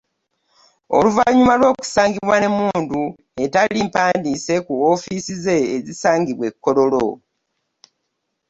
[0.97, 3.01] Oluvannyuma lw'okusangibwa n'emmundu
[3.43, 7.07] etali mpandiise ku woofiisi ze ezisangibwa e Kololo